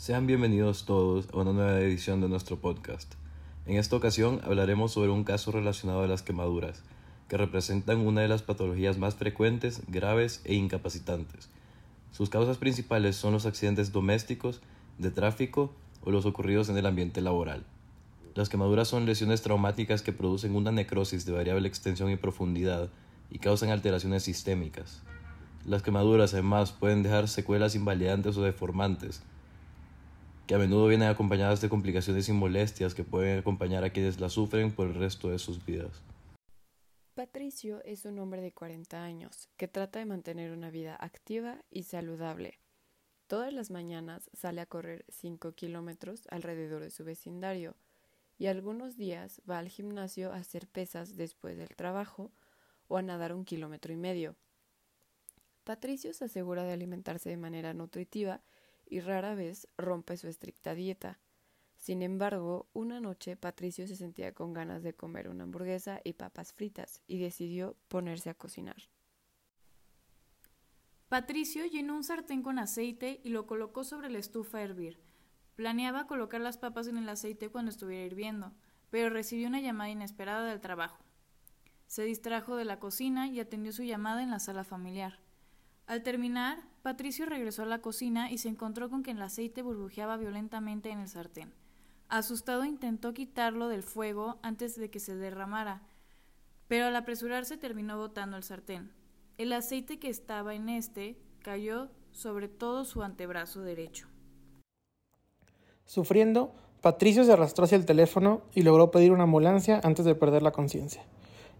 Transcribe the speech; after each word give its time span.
Sean 0.00 0.26
bienvenidos 0.26 0.86
todos 0.86 1.28
a 1.30 1.36
una 1.36 1.52
nueva 1.52 1.78
edición 1.78 2.22
de 2.22 2.28
nuestro 2.30 2.58
podcast. 2.58 3.16
En 3.66 3.76
esta 3.76 3.96
ocasión 3.96 4.40
hablaremos 4.44 4.92
sobre 4.92 5.10
un 5.10 5.24
caso 5.24 5.52
relacionado 5.52 6.02
a 6.02 6.06
las 6.06 6.22
quemaduras, 6.22 6.82
que 7.28 7.36
representan 7.36 7.98
una 7.98 8.22
de 8.22 8.28
las 8.28 8.40
patologías 8.40 8.96
más 8.96 9.16
frecuentes, 9.16 9.82
graves 9.88 10.40
e 10.44 10.54
incapacitantes. 10.54 11.50
Sus 12.12 12.30
causas 12.30 12.56
principales 12.56 13.16
son 13.16 13.34
los 13.34 13.44
accidentes 13.44 13.92
domésticos, 13.92 14.62
de 14.96 15.10
tráfico 15.10 15.70
o 16.02 16.10
los 16.10 16.24
ocurridos 16.24 16.70
en 16.70 16.78
el 16.78 16.86
ambiente 16.86 17.20
laboral. 17.20 17.62
Las 18.34 18.48
quemaduras 18.48 18.88
son 18.88 19.04
lesiones 19.04 19.42
traumáticas 19.42 20.00
que 20.00 20.14
producen 20.14 20.56
una 20.56 20.72
necrosis 20.72 21.26
de 21.26 21.32
variable 21.32 21.68
extensión 21.68 22.10
y 22.10 22.16
profundidad 22.16 22.88
y 23.30 23.38
causan 23.38 23.68
alteraciones 23.68 24.22
sistémicas. 24.22 25.02
Las 25.66 25.82
quemaduras 25.82 26.32
además 26.32 26.72
pueden 26.72 27.02
dejar 27.02 27.28
secuelas 27.28 27.74
invalidantes 27.74 28.38
o 28.38 28.42
deformantes, 28.42 29.20
que 30.50 30.56
a 30.56 30.58
menudo 30.58 30.88
vienen 30.88 31.08
acompañadas 31.08 31.60
de 31.60 31.68
complicaciones 31.68 32.28
y 32.28 32.32
molestias 32.32 32.92
que 32.92 33.04
pueden 33.04 33.38
acompañar 33.38 33.84
a 33.84 33.90
quienes 33.90 34.18
las 34.18 34.32
sufren 34.32 34.72
por 34.72 34.88
el 34.88 34.96
resto 34.96 35.30
de 35.30 35.38
sus 35.38 35.64
vidas. 35.64 36.02
Patricio 37.14 37.80
es 37.84 38.04
un 38.04 38.18
hombre 38.18 38.40
de 38.40 38.50
40 38.50 39.00
años 39.00 39.48
que 39.56 39.68
trata 39.68 40.00
de 40.00 40.06
mantener 40.06 40.50
una 40.50 40.72
vida 40.72 40.96
activa 40.98 41.62
y 41.70 41.84
saludable. 41.84 42.58
Todas 43.28 43.52
las 43.52 43.70
mañanas 43.70 44.28
sale 44.32 44.60
a 44.60 44.66
correr 44.66 45.04
5 45.10 45.52
kilómetros 45.52 46.26
alrededor 46.32 46.82
de 46.82 46.90
su 46.90 47.04
vecindario 47.04 47.76
y 48.36 48.46
algunos 48.46 48.96
días 48.96 49.42
va 49.48 49.60
al 49.60 49.68
gimnasio 49.68 50.32
a 50.32 50.38
hacer 50.38 50.66
pesas 50.66 51.16
después 51.16 51.58
del 51.58 51.76
trabajo 51.76 52.32
o 52.88 52.96
a 52.96 53.02
nadar 53.02 53.34
un 53.34 53.44
kilómetro 53.44 53.92
y 53.92 53.96
medio. 53.96 54.34
Patricio 55.62 56.12
se 56.12 56.24
asegura 56.24 56.64
de 56.64 56.72
alimentarse 56.72 57.30
de 57.30 57.36
manera 57.36 57.72
nutritiva 57.72 58.40
y 58.90 59.00
rara 59.00 59.34
vez 59.34 59.68
rompe 59.78 60.16
su 60.16 60.28
estricta 60.28 60.74
dieta. 60.74 61.18
Sin 61.76 62.02
embargo, 62.02 62.68
una 62.74 63.00
noche 63.00 63.36
Patricio 63.36 63.86
se 63.86 63.96
sentía 63.96 64.34
con 64.34 64.52
ganas 64.52 64.82
de 64.82 64.92
comer 64.92 65.28
una 65.28 65.44
hamburguesa 65.44 66.00
y 66.04 66.12
papas 66.12 66.52
fritas 66.52 67.00
y 67.06 67.18
decidió 67.18 67.76
ponerse 67.88 68.28
a 68.28 68.34
cocinar. 68.34 68.90
Patricio 71.08 71.64
llenó 71.66 71.96
un 71.96 72.04
sartén 72.04 72.42
con 72.42 72.58
aceite 72.58 73.20
y 73.24 73.30
lo 73.30 73.46
colocó 73.46 73.82
sobre 73.82 74.10
la 74.10 74.18
estufa 74.18 74.58
a 74.58 74.62
hervir. 74.62 75.00
Planeaba 75.56 76.06
colocar 76.06 76.40
las 76.40 76.58
papas 76.58 76.86
en 76.86 76.98
el 76.98 77.08
aceite 77.08 77.48
cuando 77.48 77.70
estuviera 77.70 78.04
hirviendo, 78.04 78.52
pero 78.90 79.10
recibió 79.10 79.48
una 79.48 79.60
llamada 79.60 79.90
inesperada 79.90 80.44
del 80.48 80.60
trabajo. 80.60 81.02
Se 81.86 82.04
distrajo 82.04 82.56
de 82.56 82.64
la 82.64 82.78
cocina 82.78 83.26
y 83.26 83.40
atendió 83.40 83.72
su 83.72 83.82
llamada 83.82 84.22
en 84.22 84.30
la 84.30 84.38
sala 84.38 84.64
familiar. 84.64 85.18
Al 85.90 86.04
terminar, 86.04 86.60
Patricio 86.82 87.26
regresó 87.26 87.64
a 87.64 87.66
la 87.66 87.80
cocina 87.80 88.30
y 88.30 88.38
se 88.38 88.48
encontró 88.48 88.88
con 88.90 89.02
que 89.02 89.10
el 89.10 89.20
aceite 89.20 89.60
burbujeaba 89.60 90.16
violentamente 90.16 90.90
en 90.90 91.00
el 91.00 91.08
sartén. 91.08 91.52
Asustado 92.08 92.64
intentó 92.64 93.12
quitarlo 93.12 93.66
del 93.66 93.82
fuego 93.82 94.38
antes 94.40 94.76
de 94.76 94.88
que 94.88 95.00
se 95.00 95.16
derramara, 95.16 95.82
pero 96.68 96.86
al 96.86 96.94
apresurarse 96.94 97.56
terminó 97.56 97.98
botando 97.98 98.36
el 98.36 98.44
sartén. 98.44 98.92
El 99.36 99.52
aceite 99.52 99.98
que 99.98 100.10
estaba 100.10 100.54
en 100.54 100.68
este 100.68 101.16
cayó 101.42 101.88
sobre 102.12 102.46
todo 102.46 102.84
su 102.84 103.02
antebrazo 103.02 103.62
derecho. 103.62 104.06
Sufriendo, 105.86 106.54
Patricio 106.82 107.24
se 107.24 107.32
arrastró 107.32 107.64
hacia 107.64 107.74
el 107.74 107.84
teléfono 107.84 108.42
y 108.54 108.62
logró 108.62 108.92
pedir 108.92 109.10
una 109.10 109.24
ambulancia 109.24 109.80
antes 109.82 110.04
de 110.04 110.14
perder 110.14 110.44
la 110.44 110.52
conciencia. 110.52 111.02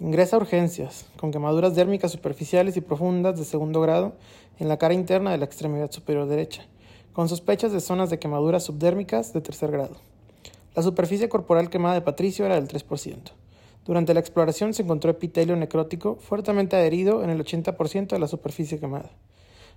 Ingresa 0.00 0.34
a 0.34 0.40
urgencias, 0.40 1.06
con 1.16 1.30
quemaduras 1.30 1.76
dérmicas 1.76 2.10
superficiales 2.10 2.76
y 2.76 2.80
profundas 2.80 3.38
de 3.38 3.44
segundo 3.44 3.80
grado 3.80 4.14
en 4.58 4.68
la 4.68 4.76
cara 4.76 4.92
interna 4.92 5.30
de 5.30 5.38
la 5.38 5.44
extremidad 5.44 5.92
superior 5.92 6.26
derecha, 6.26 6.66
con 7.12 7.28
sospechas 7.28 7.70
de 7.70 7.80
zonas 7.80 8.10
de 8.10 8.18
quemaduras 8.18 8.64
subdérmicas 8.64 9.32
de 9.32 9.40
tercer 9.40 9.70
grado. 9.70 9.94
La 10.74 10.82
superficie 10.82 11.28
corporal 11.28 11.70
quemada 11.70 11.94
de 11.94 12.00
Patricio 12.00 12.44
era 12.44 12.56
del 12.56 12.66
3%. 12.66 13.18
Durante 13.84 14.14
la 14.14 14.20
exploración 14.20 14.74
se 14.74 14.82
encontró 14.82 15.12
epitelio 15.12 15.54
necrótico 15.54 16.16
fuertemente 16.16 16.74
adherido 16.74 17.22
en 17.22 17.30
el 17.30 17.44
80% 17.44 18.08
de 18.08 18.18
la 18.18 18.26
superficie 18.26 18.80
quemada. 18.80 19.10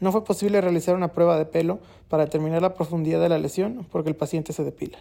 No 0.00 0.10
fue 0.10 0.24
posible 0.24 0.62
realizar 0.62 0.94
una 0.94 1.12
prueba 1.12 1.36
de 1.36 1.44
pelo 1.44 1.80
para 2.08 2.24
determinar 2.24 2.62
la 2.62 2.72
profundidad 2.72 3.20
de 3.20 3.28
la 3.28 3.38
lesión 3.38 3.86
porque 3.92 4.08
el 4.08 4.16
paciente 4.16 4.54
se 4.54 4.64
depila. 4.64 4.98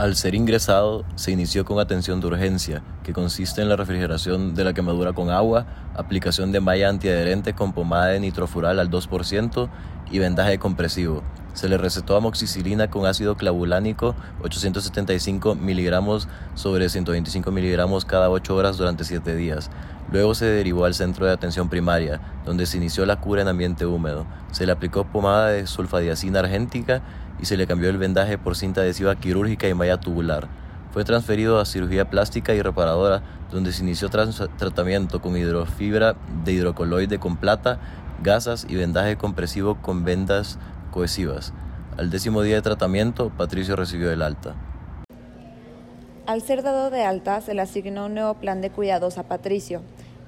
Al 0.00 0.16
ser 0.16 0.34
ingresado, 0.34 1.04
se 1.14 1.30
inició 1.30 1.66
con 1.66 1.78
atención 1.78 2.22
de 2.22 2.28
urgencia, 2.28 2.82
que 3.04 3.12
consiste 3.12 3.60
en 3.60 3.68
la 3.68 3.76
refrigeración 3.76 4.54
de 4.54 4.64
la 4.64 4.72
quemadura 4.72 5.12
con 5.12 5.28
agua, 5.28 5.66
aplicación 5.94 6.52
de 6.52 6.60
malla 6.60 6.88
antiadherente 6.88 7.52
con 7.52 7.74
pomada 7.74 8.06
de 8.06 8.20
nitrofural 8.20 8.78
al 8.80 8.88
2% 8.88 9.68
y 10.10 10.18
vendaje 10.18 10.58
compresivo. 10.58 11.22
Se 11.54 11.68
le 11.68 11.78
recetó 11.78 12.16
amoxicilina 12.16 12.90
con 12.90 13.06
ácido 13.06 13.36
clavulánico 13.36 14.14
875 14.42 15.56
miligramos 15.56 16.28
sobre 16.54 16.88
125 16.88 17.50
miligramos 17.50 18.04
cada 18.04 18.30
8 18.30 18.54
horas 18.54 18.78
durante 18.78 19.04
7 19.04 19.34
días. 19.34 19.70
Luego 20.12 20.34
se 20.34 20.46
derivó 20.46 20.84
al 20.84 20.94
centro 20.94 21.26
de 21.26 21.32
atención 21.32 21.68
primaria, 21.68 22.20
donde 22.44 22.66
se 22.66 22.76
inició 22.76 23.04
la 23.04 23.20
cura 23.20 23.42
en 23.42 23.48
ambiente 23.48 23.84
húmedo. 23.84 24.26
Se 24.52 24.64
le 24.64 24.72
aplicó 24.72 25.04
pomada 25.04 25.48
de 25.48 25.66
sulfadiacina 25.66 26.38
argéntica 26.40 27.02
y 27.40 27.46
se 27.46 27.56
le 27.56 27.66
cambió 27.66 27.90
el 27.90 27.98
vendaje 27.98 28.38
por 28.38 28.56
cinta 28.56 28.80
adhesiva 28.80 29.16
quirúrgica 29.16 29.68
y 29.68 29.74
malla 29.74 30.00
tubular. 30.00 30.48
Fue 30.92 31.04
transferido 31.04 31.60
a 31.60 31.64
cirugía 31.64 32.10
plástica 32.10 32.52
y 32.54 32.62
reparadora, 32.62 33.22
donde 33.52 33.72
se 33.72 33.82
inició 33.82 34.08
tratamiento 34.08 35.20
con 35.20 35.36
hidrofibra 35.36 36.16
de 36.44 36.52
hidrocoloide 36.52 37.18
con 37.20 37.36
plata, 37.36 37.78
gasas 38.22 38.66
y 38.68 38.76
vendaje 38.76 39.16
compresivo 39.16 39.80
con 39.80 40.04
vendas 40.04 40.58
cohesivas. 40.90 41.52
Al 41.96 42.10
décimo 42.10 42.42
día 42.42 42.56
de 42.56 42.62
tratamiento, 42.62 43.30
Patricio 43.30 43.76
recibió 43.76 44.10
el 44.10 44.22
alta. 44.22 44.54
Al 46.26 46.42
ser 46.42 46.62
dado 46.62 46.90
de 46.90 47.02
alta, 47.02 47.40
se 47.40 47.54
le 47.54 47.62
asignó 47.62 48.06
un 48.06 48.14
nuevo 48.14 48.34
plan 48.34 48.60
de 48.60 48.70
cuidados 48.70 49.18
a 49.18 49.24
Patricio. 49.24 49.82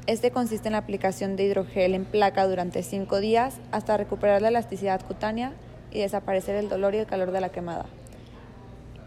Este 0.06 0.32
consiste 0.32 0.68
en 0.68 0.72
la 0.72 0.78
aplicación 0.78 1.36
de 1.36 1.44
hidrogel 1.44 1.94
en 1.94 2.04
placa 2.04 2.46
durante 2.48 2.82
cinco 2.82 3.20
días 3.20 3.54
hasta 3.70 3.96
recuperar 3.96 4.42
la 4.42 4.48
elasticidad 4.48 5.00
cutánea 5.00 5.52
y 5.92 6.00
desaparecer 6.00 6.56
el 6.56 6.68
dolor 6.68 6.94
y 6.94 6.98
el 6.98 7.06
calor 7.06 7.30
de 7.30 7.40
la 7.40 7.50
quemada. 7.50 7.86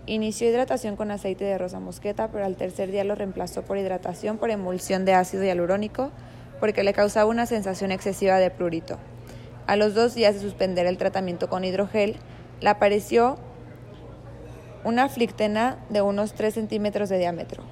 Inició 0.05 0.47
hidratación 0.47 0.95
con 0.95 1.11
aceite 1.11 1.43
de 1.43 1.57
rosa 1.57 1.79
mosqueta, 1.79 2.29
pero 2.29 2.45
al 2.45 2.55
tercer 2.55 2.91
día 2.91 3.03
lo 3.03 3.15
reemplazó 3.15 3.63
por 3.63 3.77
hidratación 3.77 4.37
por 4.37 4.51
emulsión 4.51 5.03
de 5.03 5.15
ácido 5.15 5.43
hialurónico 5.43 6.11
porque 6.59 6.83
le 6.83 6.93
causaba 6.93 7.29
una 7.29 7.45
sensación 7.45 7.91
excesiva 7.91 8.37
de 8.37 8.51
prurito. 8.51 8.97
A 9.67 9.75
los 9.75 9.93
dos 9.93 10.13
días 10.13 10.35
de 10.35 10.41
suspender 10.41 10.85
el 10.85 10.97
tratamiento 10.97 11.49
con 11.49 11.63
hidrogel, 11.63 12.17
le 12.61 12.69
apareció 12.69 13.37
una 14.83 15.09
flictena 15.09 15.79
de 15.89 16.01
unos 16.01 16.33
3 16.33 16.53
centímetros 16.53 17.09
de 17.09 17.17
diámetro. 17.17 17.63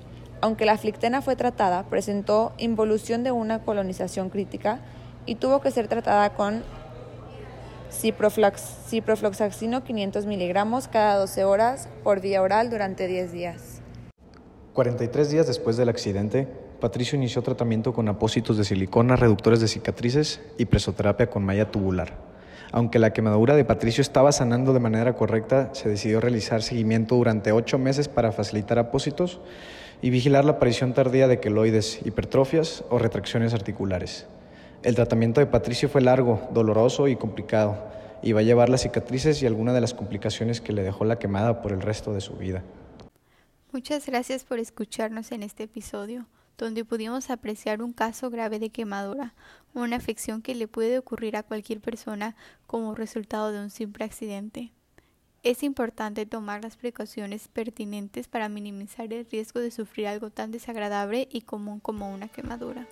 Aunque 0.42 0.66
la 0.66 0.78
flictena 0.78 1.22
fue 1.22 1.36
tratada, 1.36 1.84
presentó 1.84 2.54
involución 2.58 3.24
de 3.24 3.32
una 3.32 3.60
colonización 3.60 4.30
crítica 4.30 4.80
y 5.26 5.36
tuvo 5.36 5.62
que 5.62 5.72
ser 5.72 5.88
tratada 5.88 6.34
con 6.34 6.64
ciprofloxacino 7.92 9.84
500 9.84 10.26
miligramos 10.26 10.88
cada 10.88 11.18
12 11.18 11.44
horas 11.44 11.88
por 12.04 12.20
vía 12.20 12.42
oral 12.42 12.70
durante 12.70 13.08
10 13.08 13.32
días. 13.32 13.82
43 14.74 15.30
días 15.30 15.48
después 15.48 15.78
del 15.78 15.90
accidente, 15.90 16.48
Patricio 16.84 17.18
inició 17.18 17.42
tratamiento 17.42 17.94
con 17.94 18.10
apósitos 18.10 18.58
de 18.58 18.66
silicona, 18.66 19.16
reductores 19.16 19.62
de 19.62 19.70
cicatrices 19.70 20.42
y 20.58 20.66
presoterapia 20.66 21.30
con 21.30 21.46
malla 21.46 21.72
tubular. 21.72 22.18
Aunque 22.74 23.00
la 23.00 23.14
quemadura 23.14 23.56
de 23.56 23.64
Patricio 23.64 24.02
estaba 24.02 24.34
sanando 24.34 24.74
de 24.74 24.82
manera 24.82 25.14
correcta, 25.16 25.74
se 25.74 25.88
decidió 25.88 26.20
realizar 26.20 26.62
seguimiento 26.62 27.16
durante 27.16 27.54
ocho 27.54 27.78
meses 27.78 28.10
para 28.10 28.34
facilitar 28.34 28.80
apósitos 28.80 29.40
y 30.02 30.10
vigilar 30.10 30.44
la 30.44 30.52
aparición 30.52 30.94
tardía 30.94 31.30
de 31.30 31.40
queloides, 31.40 32.06
hipertrofias 32.06 32.84
o 32.90 33.00
retracciones 33.00 33.54
articulares. 33.54 34.26
El 34.84 34.96
tratamiento 34.96 35.40
de 35.40 35.46
Patricio 35.46 35.88
fue 35.88 36.02
largo, 36.02 36.50
doloroso 36.54 37.08
y 37.08 37.16
complicado, 37.16 37.78
y 38.22 38.34
va 38.34 38.42
a 38.42 38.44
llevar 38.44 38.68
las 38.68 38.82
cicatrices 38.82 39.42
y 39.42 39.46
algunas 39.46 39.74
de 39.74 39.80
las 39.80 39.94
complicaciones 39.94 40.60
que 40.60 40.74
le 40.74 40.84
dejó 40.84 41.06
la 41.06 41.18
quemada 41.18 41.62
por 41.62 41.72
el 41.72 41.80
resto 41.80 42.14
de 42.14 42.20
su 42.20 42.34
vida. 42.34 42.62
Muchas 43.72 44.06
gracias 44.06 44.44
por 44.44 44.60
escucharnos 44.60 45.32
en 45.32 45.44
este 45.44 45.64
episodio, 45.64 46.26
donde 46.58 46.86
pudimos 46.86 47.30
apreciar 47.30 47.82
un 47.82 47.94
caso 47.94 48.30
grave 48.30 48.60
de 48.60 48.70
quemadura, 48.70 49.34
una 49.74 49.96
afección 49.96 50.42
que 50.42 50.56
le 50.56 50.68
puede 50.68 50.98
ocurrir 50.98 51.36
a 51.36 51.44
cualquier 51.44 51.80
persona 51.80 52.36
como 52.68 52.96
resultado 52.96 53.52
de 53.52 53.60
un 53.60 53.70
simple 53.70 54.06
accidente. 54.06 54.72
Es 55.44 55.62
importante 55.62 56.26
tomar 56.26 56.64
las 56.64 56.78
precauciones 56.78 57.50
pertinentes 57.50 58.28
para 58.28 58.48
minimizar 58.48 59.12
el 59.12 59.26
riesgo 59.30 59.60
de 59.60 59.72
sufrir 59.72 60.08
algo 60.08 60.30
tan 60.30 60.52
desagradable 60.52 61.28
y 61.32 61.42
común 61.42 61.80
como 61.80 62.14
una 62.14 62.30
quemadura. 62.30 62.88